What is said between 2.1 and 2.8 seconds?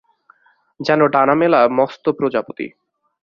প্রজাপতি।